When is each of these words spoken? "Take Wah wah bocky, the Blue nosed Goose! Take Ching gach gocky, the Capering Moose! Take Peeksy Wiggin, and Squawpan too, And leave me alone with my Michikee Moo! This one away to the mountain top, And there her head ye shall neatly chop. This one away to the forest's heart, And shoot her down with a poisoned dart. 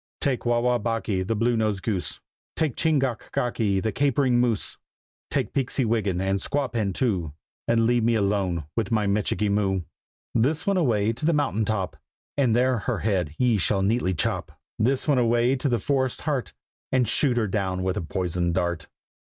"Take 0.19 0.47
Wah 0.47 0.57
wah 0.57 0.79
bocky, 0.79 1.21
the 1.21 1.35
Blue 1.35 1.55
nosed 1.55 1.83
Goose! 1.83 2.19
Take 2.55 2.75
Ching 2.75 2.97
gach 2.97 3.31
gocky, 3.31 3.79
the 3.79 3.91
Capering 3.91 4.39
Moose! 4.39 4.79
Take 5.29 5.53
Peeksy 5.53 5.85
Wiggin, 5.85 6.19
and 6.19 6.39
Squawpan 6.41 6.91
too, 6.95 7.33
And 7.67 7.85
leave 7.85 8.03
me 8.03 8.15
alone 8.15 8.65
with 8.75 8.91
my 8.91 9.05
Michikee 9.05 9.47
Moo! 9.51 9.81
This 10.33 10.65
one 10.65 10.77
away 10.77 11.13
to 11.13 11.23
the 11.23 11.33
mountain 11.33 11.65
top, 11.65 11.97
And 12.35 12.55
there 12.55 12.79
her 12.79 12.97
head 13.01 13.35
ye 13.37 13.59
shall 13.59 13.83
neatly 13.83 14.15
chop. 14.15 14.59
This 14.79 15.07
one 15.07 15.19
away 15.19 15.55
to 15.55 15.69
the 15.69 15.77
forest's 15.77 16.21
heart, 16.21 16.51
And 16.91 17.07
shoot 17.07 17.37
her 17.37 17.45
down 17.45 17.83
with 17.83 17.95
a 17.95 18.01
poisoned 18.01 18.55
dart. 18.55 18.87